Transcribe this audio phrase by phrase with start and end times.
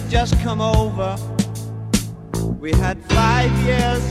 [0.00, 1.16] Had just come over.
[2.60, 4.02] We had five years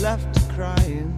[0.00, 1.16] left crying.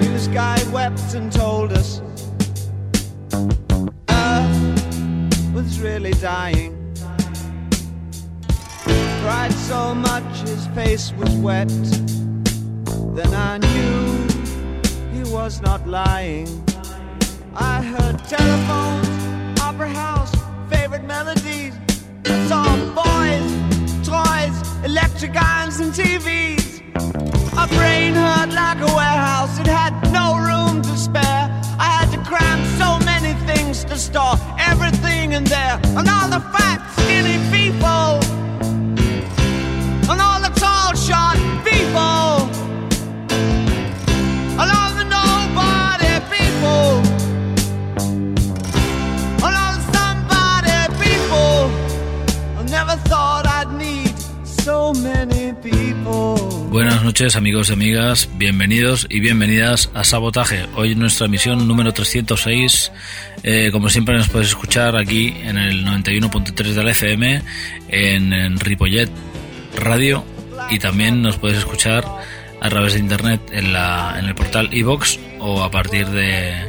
[0.00, 2.00] News guy wept and told us
[4.08, 6.72] Earth was really dying
[9.26, 11.68] cried so much his face was wet.
[13.16, 14.26] Then I knew
[15.12, 16.46] he was not lying.
[17.56, 19.05] I heard telephones,
[21.06, 21.74] melodies.
[22.26, 22.64] I saw
[23.02, 23.48] boys,
[24.06, 26.82] toys, electric irons, and TVs.
[27.54, 31.46] My brain hurt like a warehouse, it had no room to spare.
[31.78, 36.42] I had to cram so many things to store everything in there, and all the
[36.52, 38.20] fat, skinny people
[40.08, 42.48] and all the tall, short people,
[44.60, 47.05] and all the nobody people,
[57.16, 60.66] noches amigos y amigas, bienvenidos y bienvenidas a Sabotaje.
[60.74, 62.92] Hoy nuestra emisión número 306.
[63.42, 67.42] Eh, como siempre nos puedes escuchar aquí en el 91.3 de la FM,
[67.88, 69.08] en, en Ripollet
[69.78, 70.26] Radio
[70.68, 72.04] y también nos puedes escuchar
[72.60, 76.68] a través de internet en, la, en el portal iVox o a partir de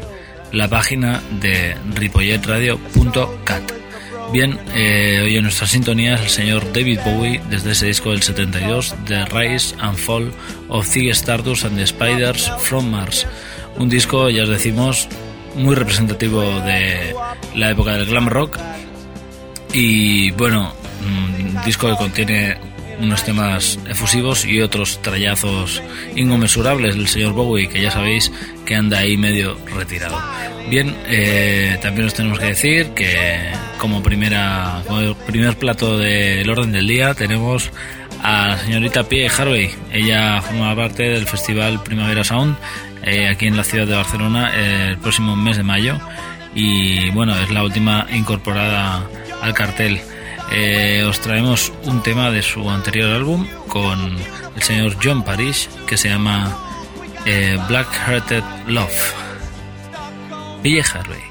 [0.54, 3.87] la página de ripolletradio.cat.
[4.32, 8.22] Bien, eh, hoy en nuestra sintonía es el señor David Bowie desde ese disco del
[8.22, 10.32] 72, The Rise and Fall
[10.68, 13.26] of Ziggy Stardust and the Spiders from Mars.
[13.78, 15.08] Un disco, ya os decimos,
[15.56, 17.16] muy representativo de
[17.56, 18.58] la época del glam rock
[19.74, 20.74] y bueno,
[21.06, 22.58] un disco que contiene
[23.00, 25.82] unos temas efusivos y otros trallazos
[26.16, 28.32] inconmensurables del señor Bowie, que ya sabéis
[28.66, 30.20] que anda ahí medio retirado.
[30.70, 33.40] Bien, eh, también os tenemos que decir que
[33.78, 37.72] como primera como primer plato del orden del día tenemos
[38.22, 39.70] a la señorita Pie Harvey.
[39.92, 42.58] Ella forma parte del festival Primavera Sound
[43.04, 45.98] eh, aquí en la ciudad de Barcelona el próximo mes de mayo
[46.54, 49.04] y bueno, es la última incorporada
[49.42, 50.02] al cartel.
[50.52, 54.18] Eh, os traemos un tema de su anterior álbum con
[54.56, 56.58] el señor John Parrish que se llama
[57.26, 59.14] eh, Black Hearted Love.
[60.64, 61.27] Ville Harvey.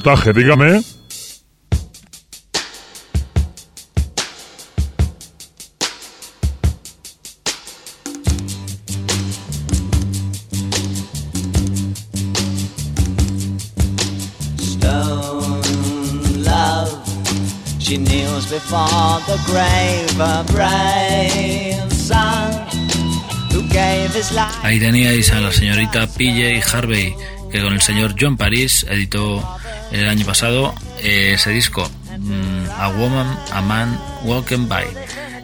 [0.00, 0.80] Sabotaje, dígame.
[14.58, 15.62] Stone
[16.44, 16.90] love,
[17.78, 22.52] she kneels before the grave, a brave son
[23.52, 24.56] who gave his life.
[24.62, 27.14] Ahí teníais a la señorita PJ Harvey,
[27.52, 29.42] que con el señor John Paris editó
[29.92, 34.86] el año pasado eh, ese disco, mm, A Woman, A Man, Walking By.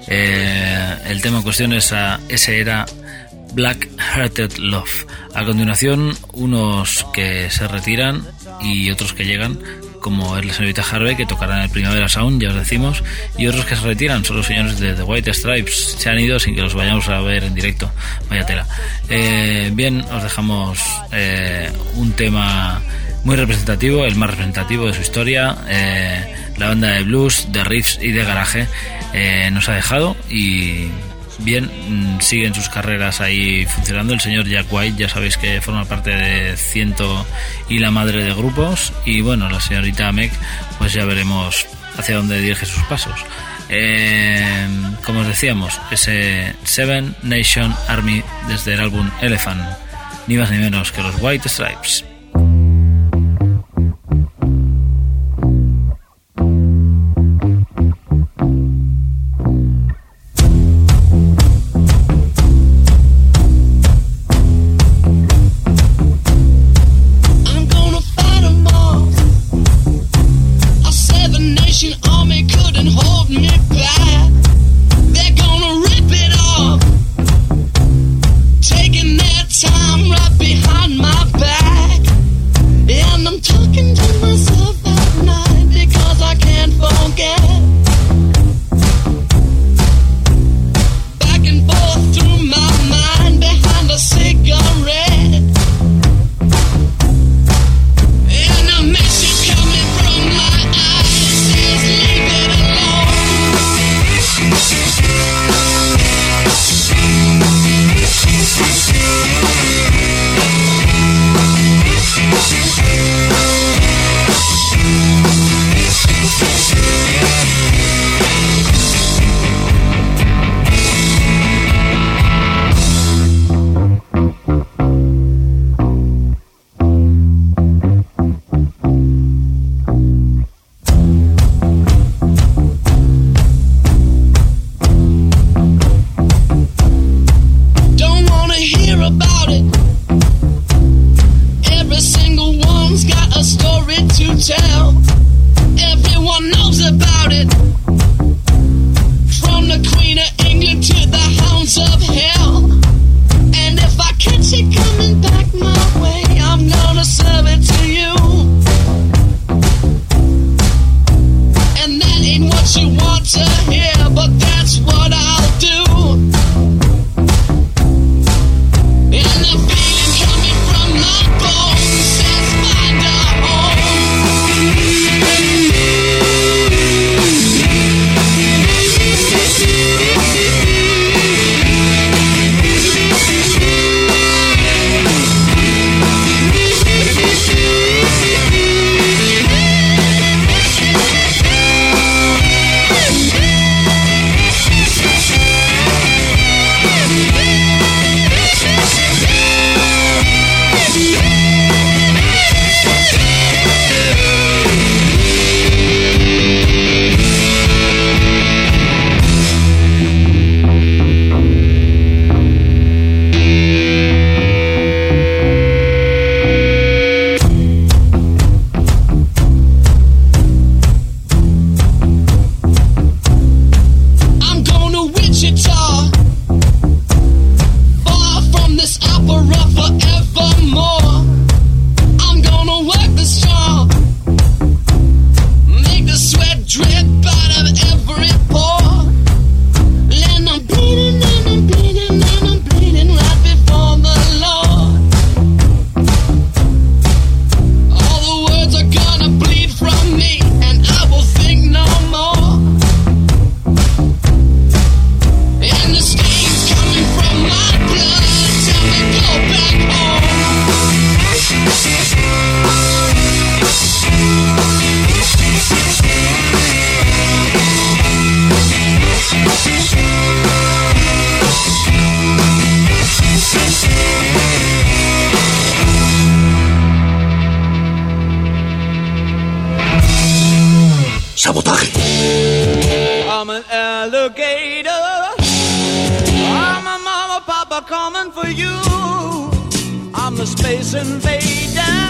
[0.09, 2.87] Eh, el tema en cuestión es a- ese era
[3.55, 5.07] Black Hearted Love.
[5.35, 8.23] A continuación, unos que se retiran
[8.63, 9.59] y otros que llegan,
[10.01, 13.03] como es la señorita Harvey, que tocará en el Primavera Sound, ya os decimos,
[13.37, 15.97] y otros que se retiran, son los señores de The White Stripes.
[15.99, 17.91] Se han ido sin que los vayamos a ver en directo.
[18.31, 18.67] Vaya tela.
[19.09, 20.79] Eh, bien, os dejamos
[21.95, 22.81] un tema
[23.27, 25.57] muy representativo, el más representativo de su historia.
[25.69, 28.67] eh, la banda de blues, de riffs y de garaje
[29.13, 30.89] eh, nos ha dejado y
[31.41, 34.15] bien, mm, siguen sus carreras ahí funcionando.
[34.15, 37.27] El señor Jack White, ya sabéis que forma parte de Ciento
[37.69, 38.93] y la madre de grupos.
[39.05, 40.31] Y bueno, la señorita Meg,
[40.79, 41.67] pues ya veremos
[41.99, 43.21] hacia dónde dirige sus pasos.
[43.69, 44.69] Eh,
[45.05, 49.63] como os decíamos, ese Seven Nation Army desde el álbum Elephant,
[50.29, 52.05] ni más ni menos que los White Stripes.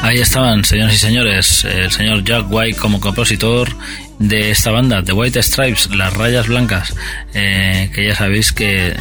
[0.02, 3.76] Ahí estaban, señoras y señores, el señor Jack White como compositor
[4.18, 6.94] de esta banda, The White Stripes, las rayas blancas,
[7.34, 8.96] eh, que ya sabéis que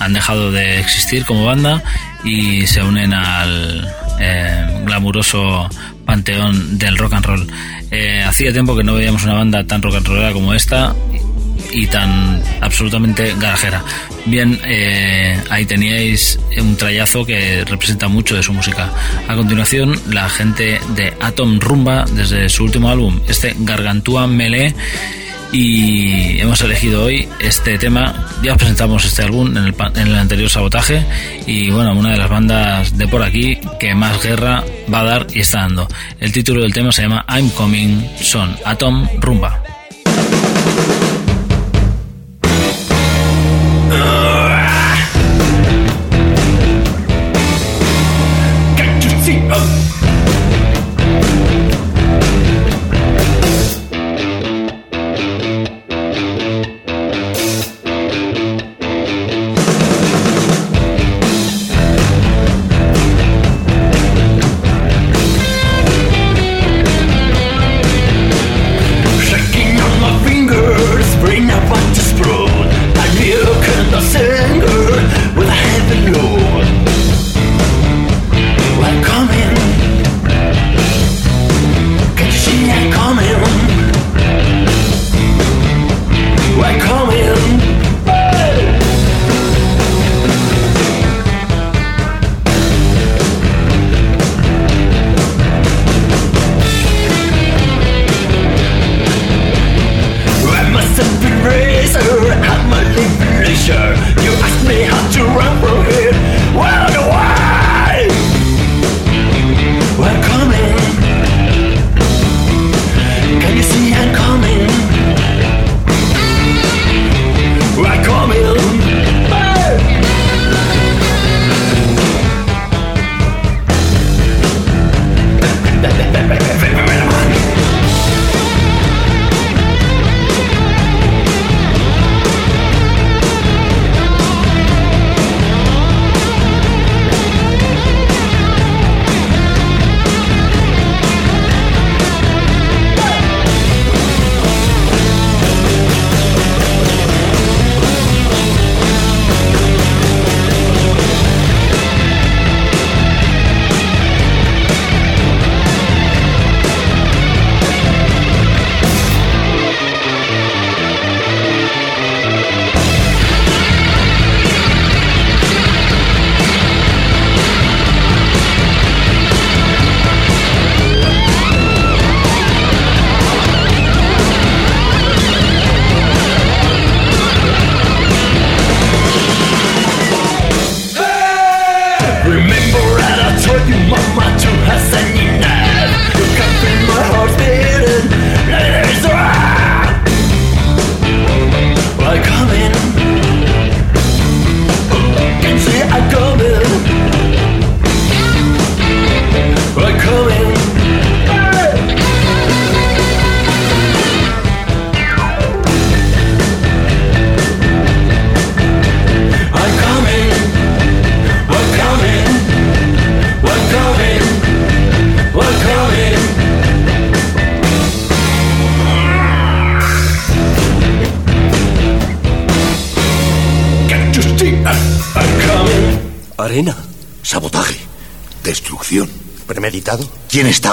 [0.00, 1.82] han dejado de existir como banda
[2.24, 3.86] y se unen al
[4.18, 5.68] eh, glamuroso
[6.04, 7.46] panteón del rock and roll.
[7.90, 10.94] Eh, hacía tiempo que no veíamos una banda tan rock and rollera como esta
[11.70, 13.82] y tan absolutamente garajera.
[14.26, 18.90] Bien, eh, ahí teníais un trayazo que representa mucho de su música.
[19.28, 24.74] A continuación, la gente de Atom Rumba, desde su último álbum, este Gargantúa Melee,
[25.52, 28.26] y hemos elegido hoy este tema.
[28.42, 31.04] Ya os presentamos este álbum en el, en el anterior sabotaje,
[31.46, 35.26] y bueno, una de las bandas de por aquí que más guerra va a dar
[35.32, 35.86] y está dando.
[36.18, 39.65] El título del tema se llama I'm Coming, son Atom Rumba.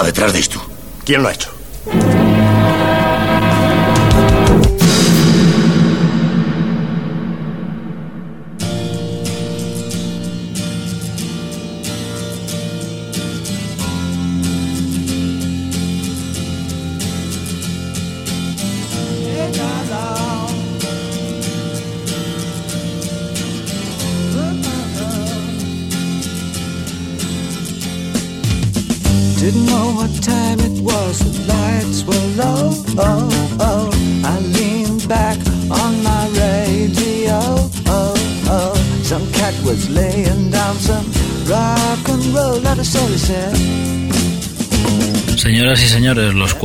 [0.04, 0.64] Detrás de esto?
[1.04, 1.53] ¿Quién lo ha hecho?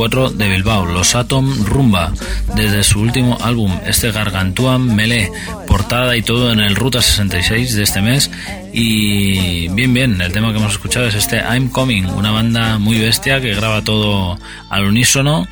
[0.08, 2.14] de Bilbao, Los Atom Rumba,
[2.56, 5.30] desde su último álbum, este Gargantuan Melee,
[5.66, 8.30] portada y todo en el Ruta 66 de este mes.
[8.72, 12.98] Y bien, bien, el tema que hemos escuchado es este I'm Coming, una banda muy
[12.98, 14.38] bestia que graba todo
[14.70, 15.46] al unísono,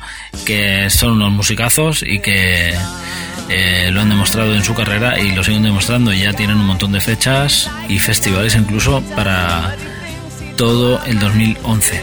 [0.45, 2.73] que son unos musicazos y que...
[3.51, 6.13] Eh, lo han demostrado en su carrera y lo siguen demostrando.
[6.13, 9.75] Ya tienen un montón de fechas y festivales incluso para
[10.55, 11.99] todo el 2011.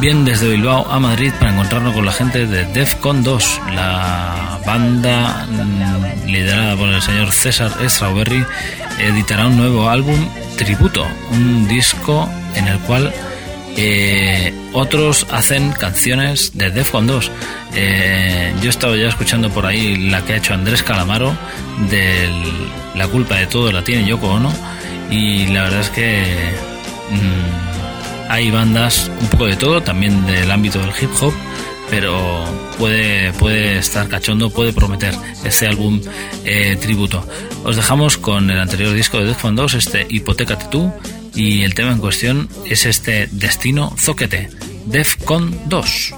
[0.00, 5.44] Bien, desde Bilbao a Madrid para encontrarnos con la gente de Defcon 2, la banda
[5.50, 8.44] mm, liderada por el señor César Strawberry,
[9.00, 13.12] editará un nuevo álbum tributo, un disco en el cual
[13.76, 17.30] eh, otros hacen canciones de Defcon 2.
[17.74, 21.36] Eh, yo he estado ya escuchando por ahí la que ha hecho Andrés Calamaro,
[21.90, 22.30] de
[22.94, 24.52] La culpa de todo la tiene Yoko Ono,
[25.10, 26.22] y la verdad es que...
[27.10, 27.67] mm,
[28.28, 31.32] hay bandas un poco de todo, también del ámbito del hip hop,
[31.90, 32.44] pero
[32.78, 35.14] puede, puede estar cachondo, puede prometer
[35.44, 36.00] este álbum
[36.44, 37.26] eh, tributo.
[37.64, 40.92] Os dejamos con el anterior disco de Defcon 2, este Hipotecate tú,
[41.34, 44.50] y el tema en cuestión es este Destino Zoquete,
[44.86, 46.14] Defcon 2.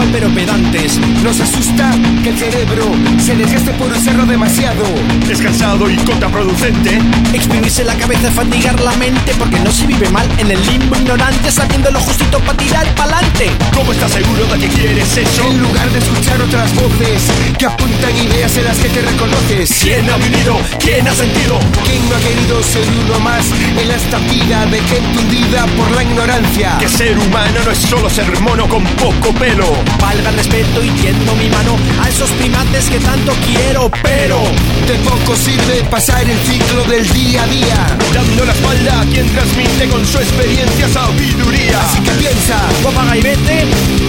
[0.00, 0.98] Igual pero pedantes.
[1.22, 1.90] Nos asusta
[2.22, 2.84] que el cerebro
[3.20, 4.84] se desgaste por usarlo demasiado.
[5.26, 6.98] Descansado y contraproducente.
[7.32, 10.96] Exprimirse la cabeza es fatigar la mente porque no se vive mal en el limbo
[10.96, 13.50] ignorante sabiendo lo justito para tirar pa'lante.
[13.74, 15.44] ¿Cómo estás seguro de que quieres eso?
[15.50, 17.22] En lugar de escuchar otras voces
[17.58, 19.78] que apuntan ideas en las que te reconoces.
[19.82, 20.56] ¿Quién ha vivido?
[20.78, 21.58] ¿Quién ha sentido?
[21.84, 23.44] ¿Quién no ha querido ser uno más
[23.76, 26.78] en la estampida de gente hundida por la ignorancia?
[26.78, 29.66] Que ser humano no es solo ser mono con poco pelo.
[30.00, 34.38] Valga el respeto y tiendo mi mano a esos primates que tanto quiero, pero
[34.86, 37.98] de poco sirve pasar el ciclo del día a día.
[38.14, 41.80] Dando la espalda a quien transmite con su experiencia sabiduría.
[41.80, 43.66] Así que piensa, o apaga y vete,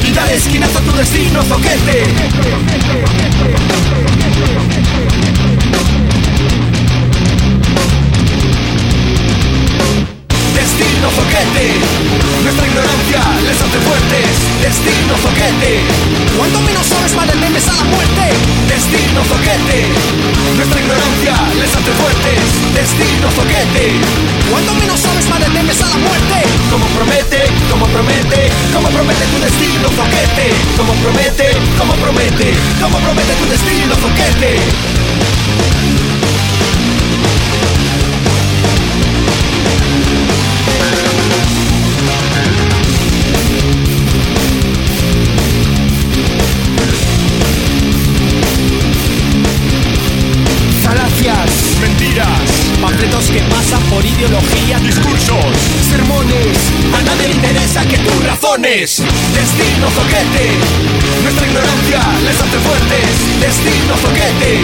[0.08, 2.04] y dale esquinazo a tu destino, zoquete.
[10.56, 12.20] Destino zoquete,
[12.52, 14.28] nuestra ignorancia les hace fuertes.
[14.60, 15.80] Destino zoquete,
[16.38, 18.26] cuando menos sabes más temes a la muerte.
[18.68, 19.88] Destino zoquete,
[20.58, 22.44] nuestra ignorancia les hace fuertes.
[22.76, 23.96] Destino zoquete,
[24.52, 26.40] cuando menos sabes más temes a la muerte.
[26.72, 27.40] Como promete,
[27.72, 30.48] como promete, como promete tu destino zoquete.
[30.76, 31.48] Como promete,
[31.80, 32.48] como promete,
[32.82, 34.60] como promete tu destino zoquete.
[58.71, 60.47] Destino zoquete,
[61.23, 63.41] nuestra ignorancia les hace fuertes.
[63.41, 64.62] Destino zoquete,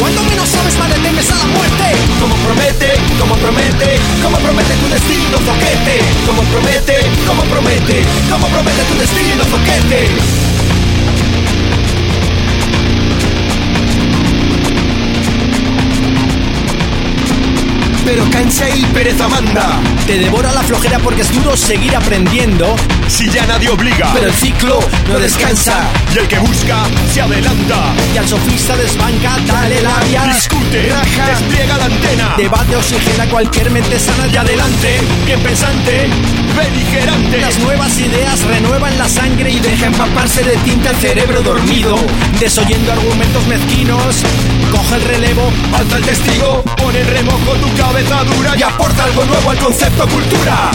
[0.00, 1.84] cuando menos sabes más le temes a la muerte.
[2.18, 6.02] Como promete, como promete, como promete tu destino zoquete.
[6.26, 6.96] Como promete,
[7.28, 10.53] como promete, como promete tu destino zoquete.
[18.04, 19.80] Pero cansa y pereza manda.
[20.06, 22.76] Te devora la flojera porque es duro seguir aprendiendo.
[23.08, 24.12] si ya nadie obliga.
[24.14, 25.88] Pero el ciclo no descansa.
[26.14, 27.94] Y el que busca se adelanta.
[28.14, 30.24] Y al sofista desbanca, dale labia.
[30.34, 31.26] Discute, raja.
[31.28, 32.34] despliega la antena.
[32.36, 35.00] Debate oxigena cualquier mente sana de adelante.
[35.24, 36.08] Bien pensante,
[36.56, 37.40] beligerante.
[37.40, 41.96] Las nuevas ideas renuevan la sangre y dejan empaparse de tinta el cerebro dormido.
[42.38, 44.22] Desoyendo argumentos mezquinos,
[44.74, 49.24] coge el relevo, alza el testigo, pone en remojo tu cabeza dura y aporta algo
[49.24, 50.70] nuevo al concepto cultura.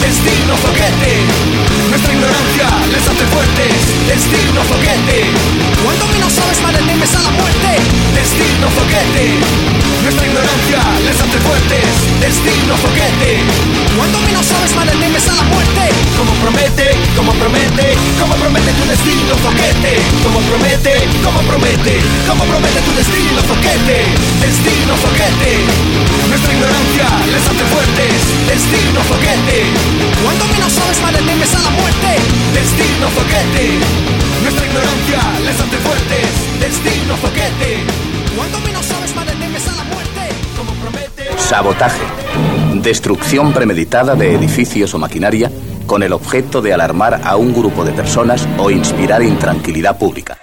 [0.00, 1.12] Destino zoquete,
[1.90, 3.72] nuestra ignorancia les hace fuertes.
[4.08, 4.91] Destino zoquete,
[21.82, 23.98] promete, como promete tu destino zoquete.
[24.40, 25.52] Destino zoquete,
[26.28, 28.18] nuestra ignorancia les hace fuertes.
[28.46, 29.58] Destino zoquete.
[30.22, 32.06] Cuando menos sabes temes a la muerte
[32.54, 33.78] Destino zoquete
[34.42, 37.84] Nuestra ignorancia les hace fuertes Destino zoquete
[38.36, 40.20] Cuando menos sabes temes a la muerte
[40.56, 42.02] Como promete Sabotaje.
[42.82, 45.50] Destrucción premeditada de edificios o maquinaria
[45.86, 50.38] con el objeto de alarmar a un grupo de personas o inspirar intranquilidad pública.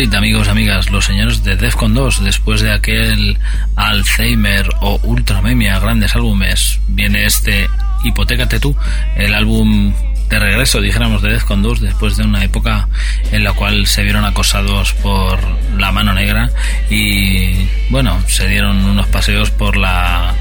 [0.00, 3.36] Madrid, amigos, amigas, los señores de Defcon 2, después de aquel
[3.76, 7.68] Alzheimer o Ultramemia, grandes álbumes, viene este
[8.02, 8.74] Hipotécate tú,
[9.14, 9.92] el álbum
[10.30, 12.88] de regreso, dijéramos, de Defcon 2, después de una época
[13.30, 15.38] en la cual se vieron acosados por
[15.76, 16.48] la mano negra
[16.88, 20.34] y, bueno, se dieron unos paseos por la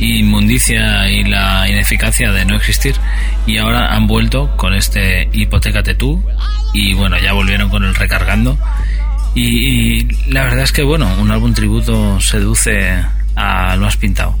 [0.00, 2.96] inmundicia y la ineficacia de no existir.
[3.46, 6.24] Y ahora han vuelto con este Hipotécate tú
[6.72, 8.56] y bueno ya volvieron con el recargando
[9.34, 13.04] y, la verdad es que bueno un álbum tributo seduce
[13.36, 14.36] a lo has pintado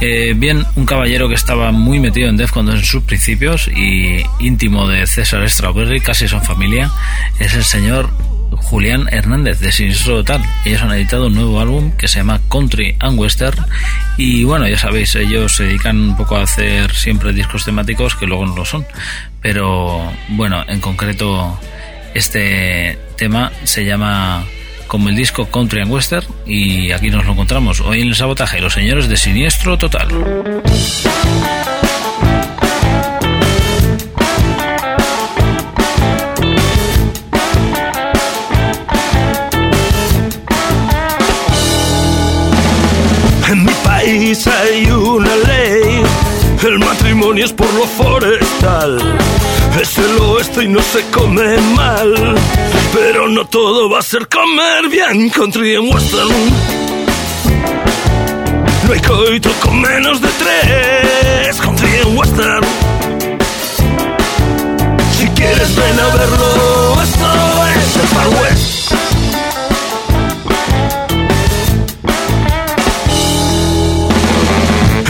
[0.00, 4.22] Eh, bien un caballero que estaba muy metido en Defcon 2 en sus principios y
[4.40, 6.90] íntimo de César Strawberry casi son familia
[7.38, 8.10] es el señor
[8.56, 10.42] Julián Hernández de Sinistro Total.
[10.64, 13.64] Ellos han editado un nuevo álbum que se llama Country and Western
[14.16, 18.26] y bueno, ya sabéis, ellos se dedican un poco a hacer siempre discos temáticos que
[18.26, 18.86] luego no lo son.
[19.40, 21.58] Pero bueno, en concreto
[22.16, 24.46] este tema se llama
[24.86, 28.60] como el disco Country and Western y aquí nos lo encontramos hoy en el sabotaje,
[28.60, 30.08] los señores de Siniestro Total.
[43.50, 46.02] En mi país hay una ley,
[46.66, 49.25] el matrimonio es por lo forestal.
[49.86, 52.34] Es el oeste y no se come mal,
[52.92, 56.28] pero no todo va a ser comer bien country and western.
[58.84, 62.64] No hay coito con menos de tres, country and western.
[65.16, 67.28] Si quieres ven a verlo, esto
[67.76, 68.92] es el Far West.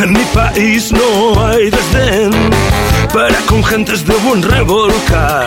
[0.03, 2.76] En mi país no hay desdén
[3.17, 5.47] para con gentes de buen revolcar.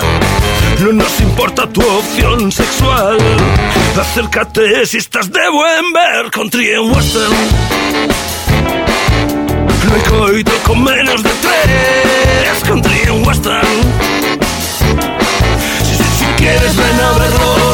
[0.80, 3.16] No nos importa tu opción sexual.
[3.96, 7.32] Acércate si estás de buen ver country and western.
[9.86, 13.78] No hay coito con menos de tres country and western.
[15.86, 17.69] Si, si, si quieres ven a verlo,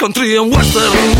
[0.00, 1.19] country and western.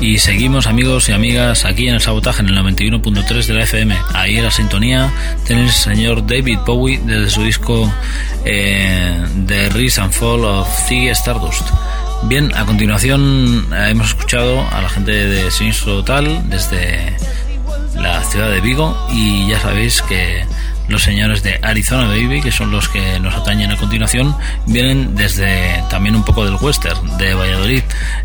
[0.00, 3.96] Y seguimos amigos y amigas aquí en el sabotaje en el 91.3 de la FM.
[4.14, 5.12] Ahí en la sintonía
[5.44, 7.92] tenéis al señor David Bowie desde su disco
[8.44, 11.68] eh, The Rise and Fall of Ziggy Stardust.
[12.24, 17.16] Bien, a continuación eh, hemos escuchado a la gente de Sinistro Total desde
[17.94, 20.44] la ciudad de Vigo y ya sabéis que
[20.88, 25.82] los señores de Arizona Baby, que son los que nos atañen a continuación, vienen desde
[25.90, 27.82] también un poco del western de Valladolid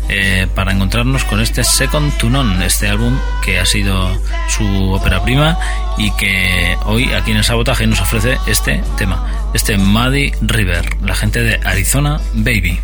[0.08, 5.22] eh, para encontrarnos con este Second to None, este álbum que ha sido su ópera
[5.22, 5.58] prima
[5.96, 11.14] y que hoy aquí en el sabotaje nos ofrece este tema, este Muddy River, la
[11.14, 12.80] gente de Arizona Baby.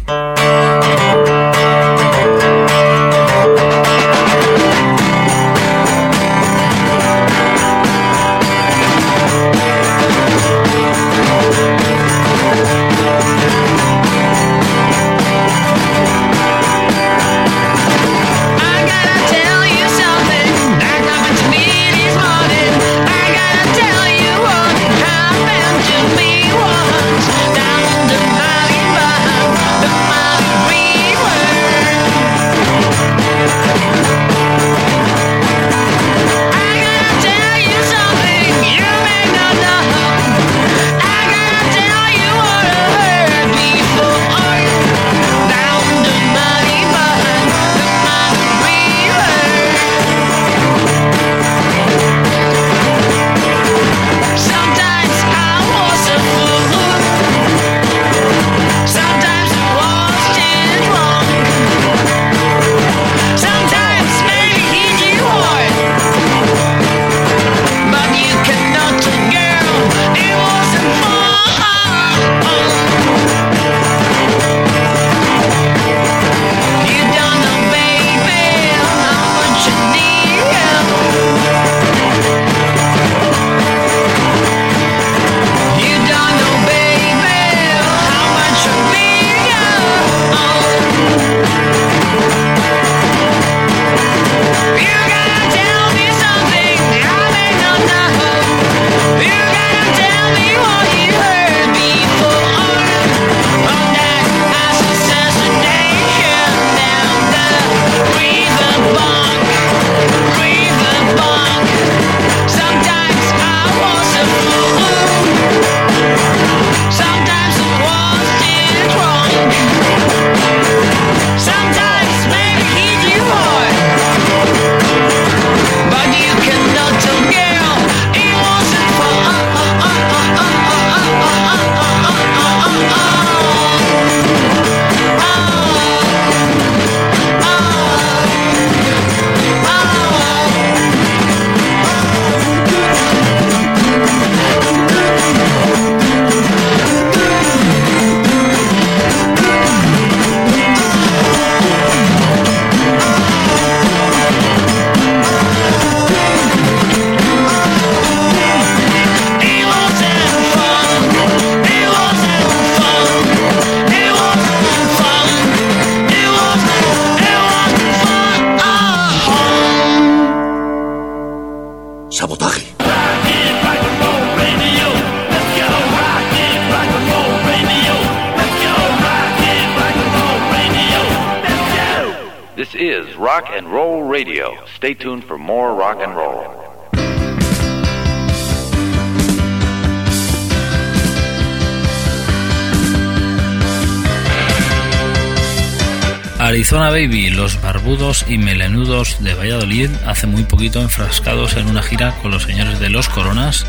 [196.70, 202.14] Arizona Baby, los barbudos y melenudos de Valladolid, hace muy poquito enfrascados en una gira
[202.22, 203.66] con los señores de Los Coronas,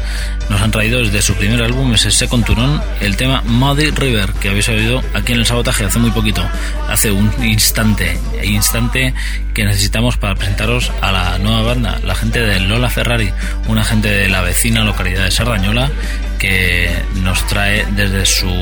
[0.51, 4.49] nos han traído desde su primer álbum, ese Second Turón, el tema Muddy River, que
[4.49, 6.47] habéis oído aquí en el sabotaje hace muy poquito,
[6.89, 9.15] hace un instante, instante
[9.55, 13.33] que necesitamos para presentaros a la nueva banda, la gente de Lola Ferrari,
[13.67, 15.89] una gente de la vecina localidad de Sardañola,
[16.37, 18.53] que nos trae desde su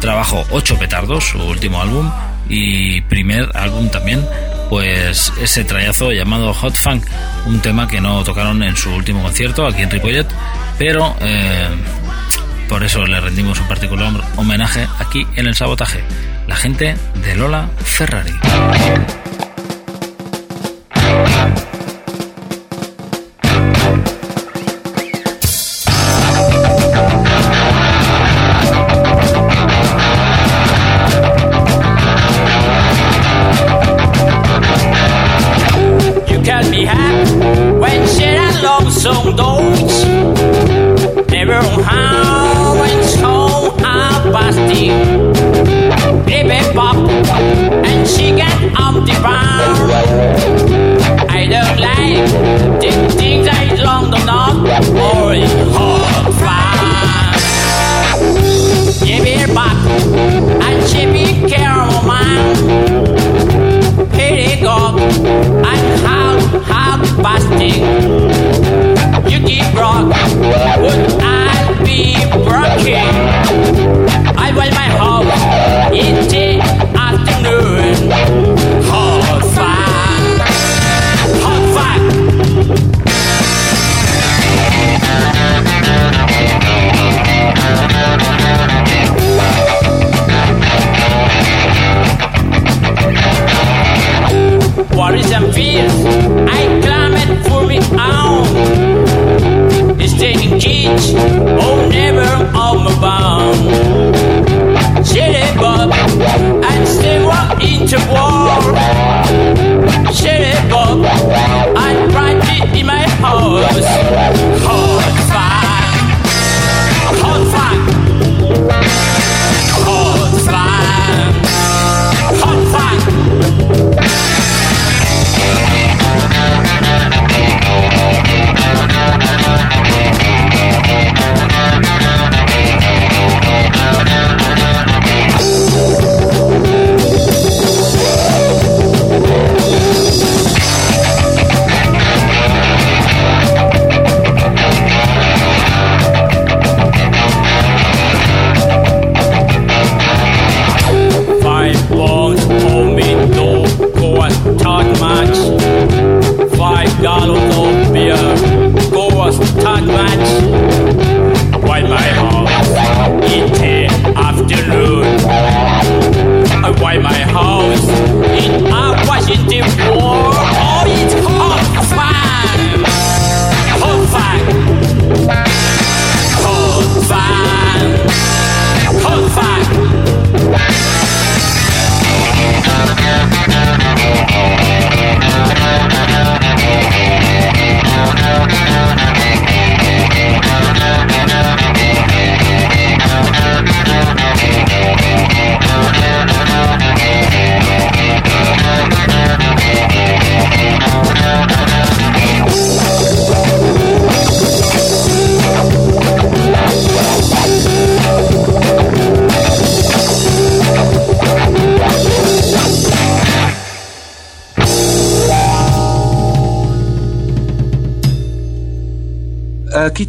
[0.00, 2.10] trabajo Ocho Petardos, su último álbum,
[2.48, 4.24] y primer álbum también,
[4.68, 7.04] pues ese trayazo llamado Hot Funk,
[7.46, 10.26] un tema que no tocaron en su último concierto aquí en Ripollet,
[10.78, 11.68] pero eh,
[12.68, 16.02] por eso le rendimos un particular homenaje aquí en el sabotaje,
[16.46, 18.32] la gente de Lola Ferrari.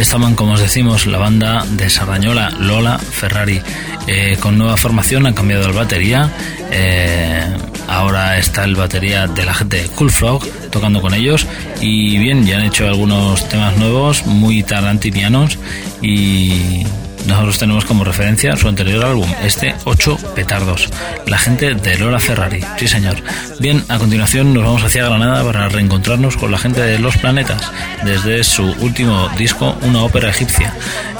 [0.00, 3.60] Estaban, como os decimos, la banda de Sardañola, Lola Ferrari.
[4.06, 6.30] eh, con nueva formación, han cambiado el batería.
[6.70, 7.44] eh,
[7.88, 11.46] ahora está el batería de la gente de Cool Frog tocando con ellos.
[11.80, 15.58] Y bien, ya han hecho algunos temas nuevos, muy tarantinianos.
[16.00, 16.84] Y
[17.26, 20.88] nosotros tenemos como referencia su anterior álbum, este 8 Petardos,
[21.26, 22.60] la gente de Lola Ferrari.
[22.78, 23.16] Sí, señor.
[23.60, 27.70] Bien, a continuación nos vamos hacia Granada para reencontrarnos con la gente de Los Planetas,
[28.04, 30.74] desde su último disco, una ópera egipcia.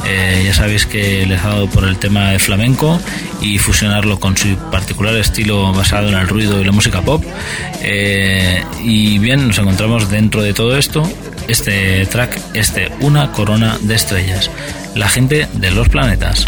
[0.07, 3.01] Eh, ya sabéis que les ha dado por el tema de flamenco
[3.41, 7.23] y fusionarlo con su particular estilo basado en el ruido y la música pop.
[7.83, 11.03] Eh, y bien, nos encontramos dentro de todo esto,
[11.49, 14.51] este track, este Una Corona de Estrellas,
[14.95, 16.45] la gente de los planetas.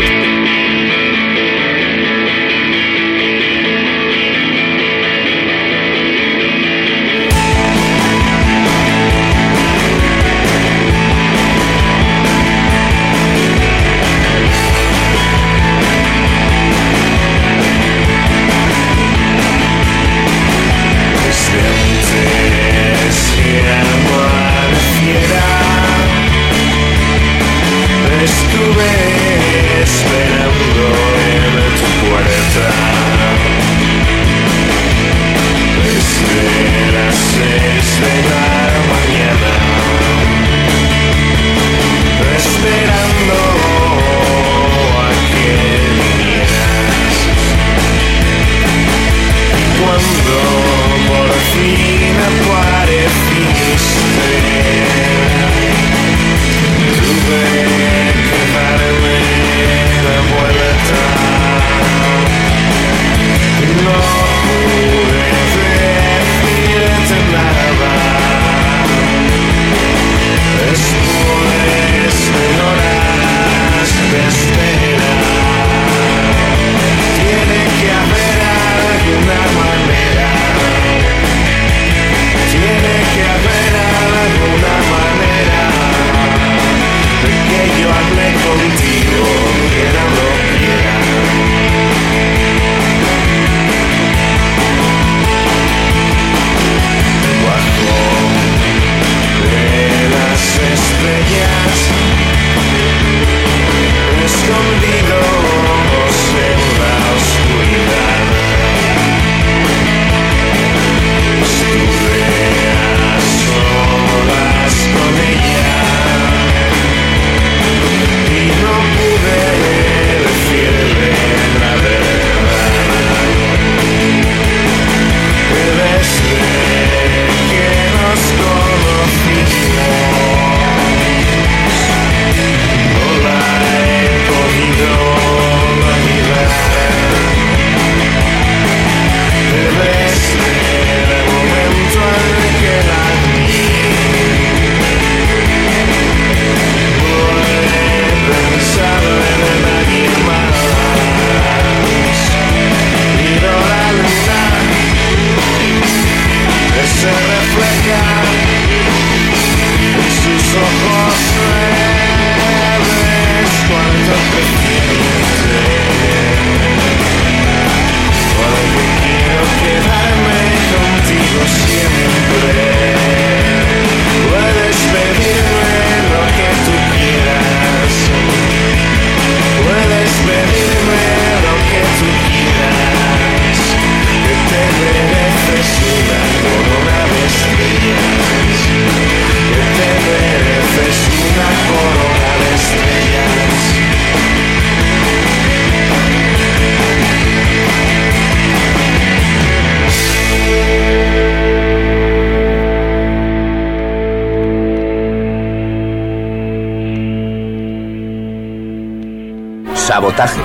[209.91, 210.41] Sabotaje.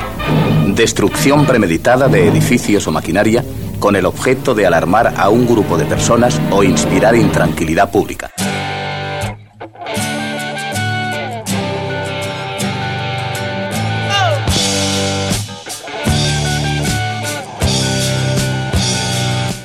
[0.73, 3.45] Destrucción premeditada de edificios o maquinaria
[3.77, 8.31] con el objeto de alarmar a un grupo de personas o inspirar intranquilidad pública.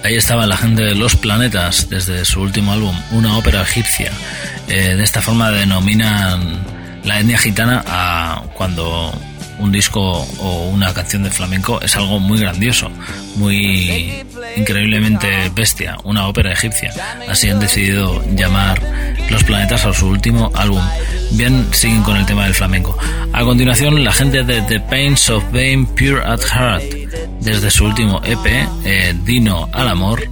[0.04, 4.12] Ahí estaba la gente de Los Planetas desde su último álbum, una ópera egipcia.
[4.68, 6.66] Eh, de esta forma denominan
[7.02, 9.10] la etnia gitana a cuando
[9.60, 12.90] un disco o una canción de flamenco es algo muy grandioso,
[13.36, 14.24] muy
[14.56, 16.92] increíblemente bestia, una ópera egipcia.
[17.28, 18.80] Así han decidido llamar
[19.30, 20.82] Los Planetas a su último álbum.
[21.32, 22.96] Bien, siguen con el tema del flamenco.
[23.32, 26.82] A continuación, la gente de The Pains of Bane Pure at Heart,
[27.40, 28.46] desde su último EP,
[28.84, 30.22] eh, Dino al Amor,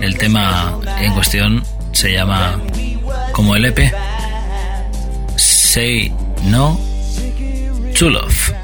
[0.00, 2.60] el tema en cuestión se llama
[3.32, 3.92] como el EP
[5.36, 6.12] Say
[6.44, 6.78] No
[7.98, 8.63] to Love.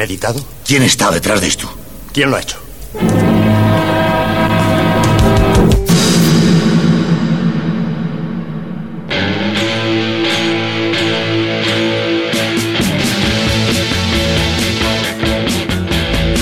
[0.00, 0.42] ¿Premeditado?
[0.66, 1.70] ¿Quién está detrás de esto?
[2.14, 2.58] ¿Quién lo ha hecho?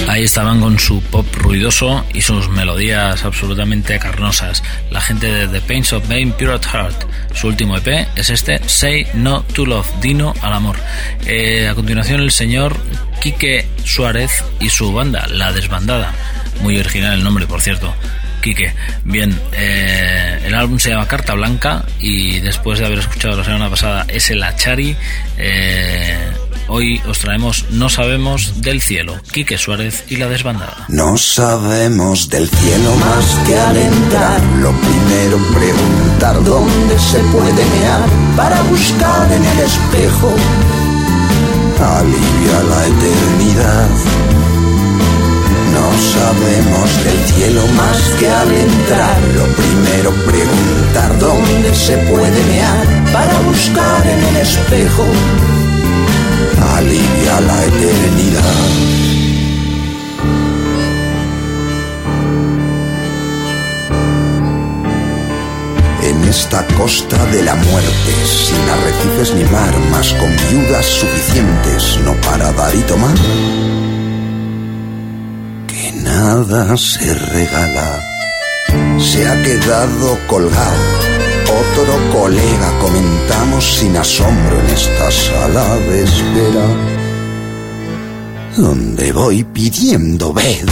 [0.06, 4.62] Ahí estaban con su pop ruidoso y sus melodías absolutamente carnosas.
[4.92, 7.04] La gente de The Pains of Bane Pure at Heart.
[7.34, 10.76] Su último EP es este Say No to Love, Dino al Amor.
[11.26, 12.76] Eh, a continuación el señor
[13.20, 16.14] Quique Suárez y su banda, La Desbandada.
[16.60, 17.94] Muy original el nombre, por cierto.
[18.42, 18.72] Quique,
[19.04, 23.68] bien, eh, el álbum se llama Carta Blanca y después de haber escuchado la semana
[23.68, 24.96] pasada Es el Achari,
[25.36, 26.30] eh,
[26.70, 30.84] Hoy os traemos No sabemos del cielo, Quique Suárez y la desbandada.
[30.88, 34.42] No sabemos del cielo más que al entrar.
[34.60, 38.00] Lo primero preguntar dónde se puede mear
[38.36, 40.34] para buscar en el espejo
[41.80, 43.88] alivia la eternidad.
[45.74, 49.18] No sabemos del cielo más que al entrar.
[49.36, 55.04] Lo primero preguntar dónde se puede mear para buscar en el espejo
[56.78, 59.27] alivia la eternidad.
[66.28, 72.52] Esta costa de la muerte, sin arrecifes ni mar, más con viudas suficientes, no para
[72.52, 73.16] dar y tomar,
[75.66, 78.00] que nada se regala,
[78.98, 81.18] se ha quedado colgado
[81.48, 86.66] otro colega comentamos sin asombro en esta sala de espera,
[88.56, 90.66] donde voy pidiendo ver.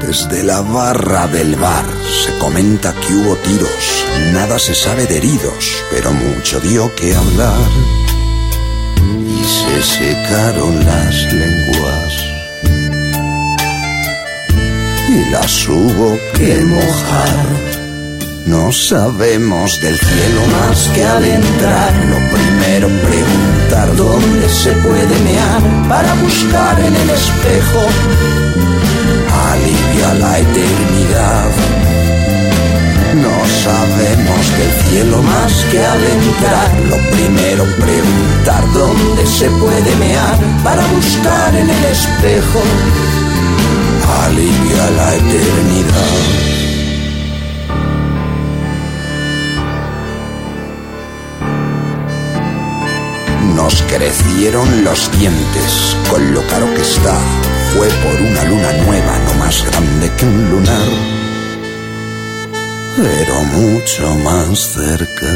[0.00, 1.84] Desde la barra del bar
[2.24, 7.68] se comenta que hubo tiros, nada se sabe de heridos, pero mucho dio que hablar.
[9.28, 12.14] Y se secaron las lenguas
[15.10, 17.46] y las hubo que mojar.
[18.46, 21.94] No sabemos del cielo más que al entrar.
[22.06, 27.86] Lo primero preguntar dónde se puede mear para buscar en el espejo
[30.00, 31.50] la eternidad.
[33.14, 36.80] No sabemos del cielo más que al entrar.
[36.88, 42.62] Lo primero preguntar dónde se puede mear para buscar en el espejo.
[44.24, 46.50] Alivia la eternidad.
[53.54, 57.14] Nos crecieron los dientes con lo caro que está
[57.74, 60.88] fue por una luna nueva, no más grande que un lunar,
[62.96, 65.26] pero mucho más cerca.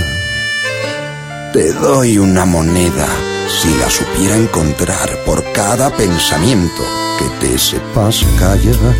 [1.52, 3.06] Te doy una moneda
[3.48, 6.82] si la supiera encontrar por cada pensamiento
[7.18, 8.94] que te sepas callar,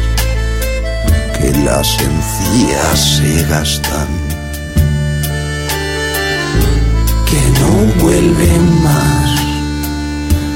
[1.39, 4.09] que las encías se gastan,
[7.27, 9.24] que no vuelven más.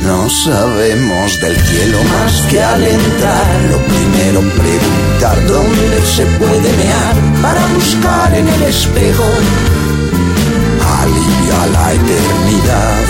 [0.09, 3.47] No sabemos del cielo más que al entrar.
[3.71, 9.29] Lo primero preguntar dónde se puede mear para buscar en el espejo
[11.03, 13.05] alivia la eternidad.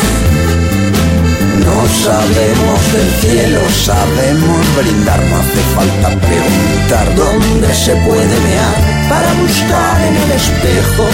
[1.66, 9.32] No sabemos del cielo, sabemos brindar, no hace falta preguntar dónde se puede mear para
[9.34, 11.04] buscar en el espejo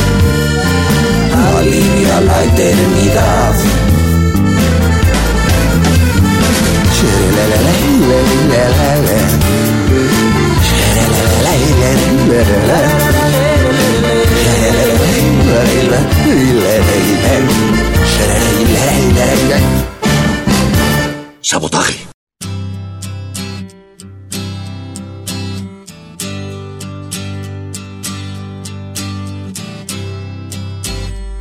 [1.59, 3.84] alivia la eternidad.
[21.41, 21.95] Sabotaje.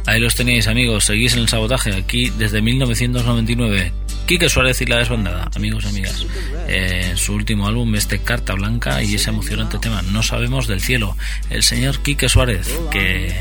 [0.05, 4.03] Ahí los tenéis amigos, seguís en el sabotaje aquí desde 1999.
[4.26, 6.26] Quique Suárez y la desbandada, amigos y amigas.
[6.67, 11.17] Eh, su último álbum, este Carta Blanca y ese emocionante tema, No sabemos del cielo.
[11.49, 13.36] El señor Quique Suárez, que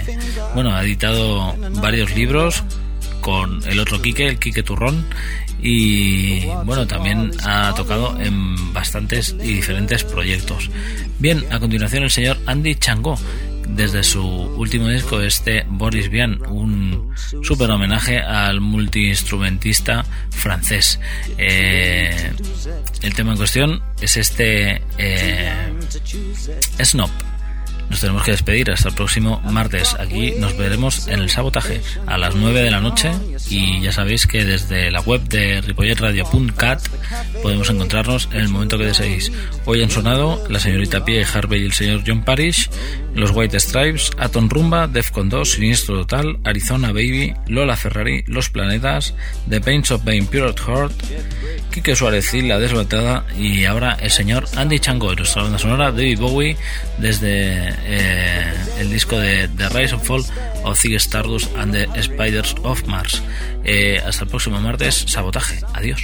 [0.55, 2.65] bueno, ha editado varios libros
[3.21, 5.07] con el otro Quique, el Quique Turrón,
[5.63, 10.69] y bueno, también ha tocado en bastantes y diferentes proyectos.
[11.21, 13.17] Bien, a continuación el señor Andy Changó,
[13.69, 21.01] desde su último disco, este Boris Vian, un super homenaje al multiinstrumentista francés.
[21.39, 22.33] Eh,
[23.03, 25.53] el tema en cuestión es este eh,
[26.83, 27.11] Snob.
[27.93, 29.95] Nos tenemos que despedir hasta el próximo martes.
[30.01, 33.11] Aquí nos veremos en el sabotaje a las 9 de la noche
[33.51, 36.81] y ya sabéis que desde la web de ripolletradio.cat
[37.43, 39.31] podemos encontrarnos en el momento que deseéis.
[39.67, 42.71] Hoy han sonado la señorita Pie Harvey y el señor John Parrish
[43.15, 49.13] Los White Stripes, Atom Rumba, Defcon 2, Siniestro Total, Arizona Baby, Lola Ferrari, Los Planetas,
[49.51, 50.95] The Pains of Pain Pure Heart,
[51.71, 56.21] Kike Suárez y La Desbatada y ahora el señor Andy Chango, nuestra banda sonora, David
[56.21, 56.57] Bowie,
[56.97, 60.25] desde eh, el disco de The Rise and Fall
[60.65, 63.23] of Ziggy Stardust and the Spiders of Mars.
[63.65, 65.61] Eh, hasta el próximo martes, sabotaje.
[65.75, 66.01] Adiós.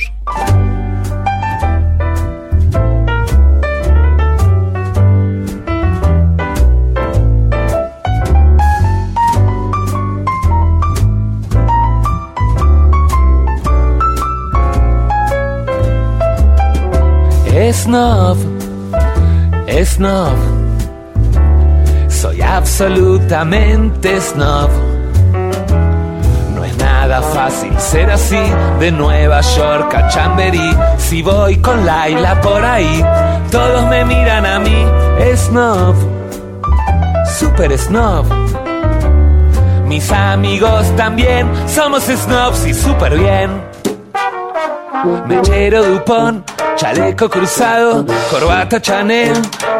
[17.72, 18.38] Snob,
[19.66, 20.57] soy
[22.58, 24.68] absolutamente snob.
[26.56, 28.42] No es nada fácil ser así,
[28.80, 30.70] de Nueva York a Chamberí.
[30.98, 33.04] Si voy con Laila por ahí,
[33.52, 34.84] todos me miran a mí,
[35.36, 35.94] snob,
[37.38, 38.26] super snob.
[39.86, 43.62] Mis amigos también somos snobs y super bien.
[45.28, 49.32] Mechero Dupont chaleco cruzado, corbata Chanel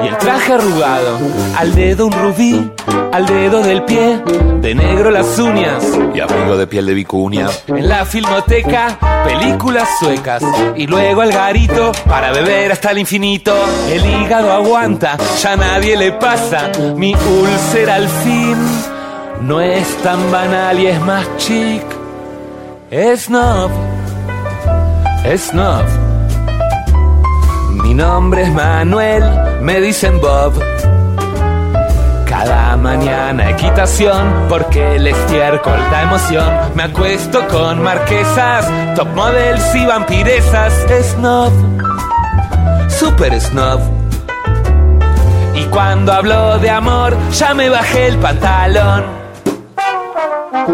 [0.03, 1.19] y el traje arrugado.
[1.57, 2.71] Al dedo un rubí,
[3.13, 4.21] al dedo del pie,
[4.61, 7.47] de negro las uñas y abrigo de piel de vicuña.
[7.69, 10.43] En la filmoteca, películas suecas
[10.77, 13.55] y luego al garito para beber hasta el infinito.
[13.89, 16.73] El hígado aguanta, ya nadie le pasa.
[16.97, 18.57] Mi úlcera al fin
[19.43, 21.83] no es tan banal y es más chic.
[22.91, 23.71] Snob,
[25.37, 26.08] snob.
[27.99, 29.25] Nombre es Manuel,
[29.61, 30.53] me dicen Bob.
[32.27, 36.49] Cada mañana equitación, porque el estiércol da emoción.
[36.77, 40.73] Me acuesto con marquesas, top models y vampiresas.
[41.11, 41.53] Snob,
[42.89, 43.81] super snob.
[45.57, 49.18] Y cuando hablo de amor, ya me bajé el pantalón.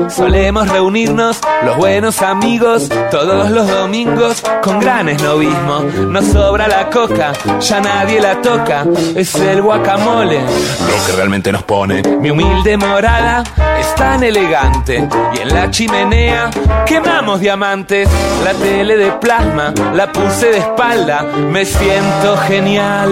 [0.08, 5.80] Solemos reunirnos los buenos amigos todos los domingos con gran esnovismo.
[6.08, 8.84] Nos sobra la coca, ya nadie la toca,
[9.14, 10.40] es el guacamole.
[10.40, 12.02] Lo que realmente nos pone.
[12.20, 13.44] Mi humilde morada
[13.78, 16.50] es tan elegante y en la chimenea
[16.86, 18.08] quemamos diamantes.
[18.44, 23.10] La tele de plasma la puse de espalda, me siento genial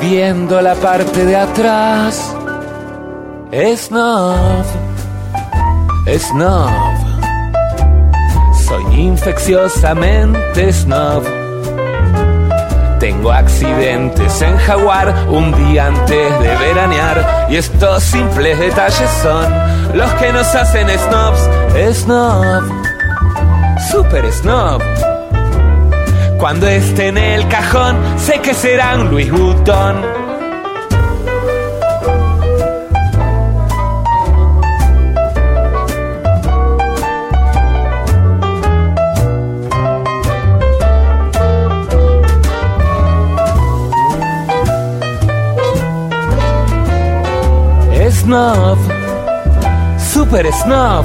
[0.00, 2.34] viendo la parte de atrás.
[3.50, 4.87] Snob
[6.16, 6.70] snob.
[8.66, 11.24] Soy infecciosamente snob.
[12.98, 19.52] Tengo accidentes en Jaguar un día antes de veranear y estos simples detalles son
[19.96, 21.48] los que nos hacen snobs.
[22.00, 22.64] Snob,
[23.90, 24.82] super snob.
[26.38, 29.30] Cuando esté en el cajón, sé que será un Louis
[49.98, 51.04] super snob.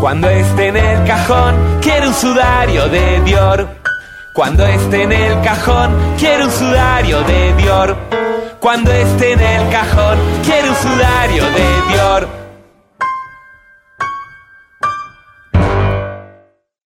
[0.00, 3.66] Cuando esté en el cajón, quiere un sudario de Dior.
[4.32, 7.96] Cuando esté en el cajón, quiere un sudario de Dior.
[8.60, 12.45] Cuando esté en el cajón, quiere un sudario de Dior.